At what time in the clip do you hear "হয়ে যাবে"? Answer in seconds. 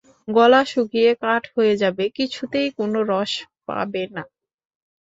1.55-2.05